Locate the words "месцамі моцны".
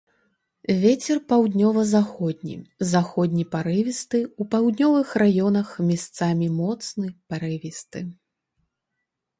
5.93-7.07